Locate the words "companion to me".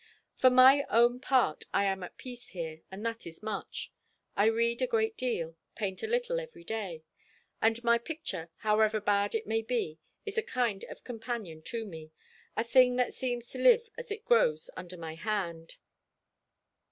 11.03-12.09